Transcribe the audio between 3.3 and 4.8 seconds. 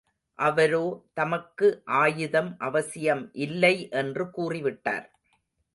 இல்லை என்று கூறி